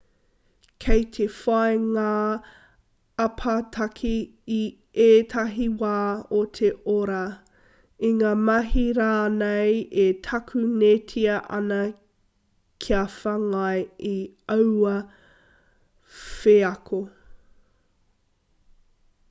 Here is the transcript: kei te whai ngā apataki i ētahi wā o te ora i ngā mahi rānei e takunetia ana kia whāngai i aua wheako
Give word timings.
kei 0.83 1.01
te 1.15 1.25
whai 1.33 1.73
ngā 1.81 2.13
apataki 3.25 4.13
i 4.55 4.61
ētahi 5.07 5.65
wā 5.81 5.97
o 6.37 6.39
te 6.59 6.71
ora 6.93 7.19
i 8.09 8.09
ngā 8.21 8.31
mahi 8.47 8.85
rānei 8.99 9.75
e 10.03 10.05
takunetia 10.29 11.37
ana 11.59 11.79
kia 12.85 13.03
whāngai 13.17 13.83
i 14.13 14.15
aua 14.57 14.95
wheako 16.17 17.03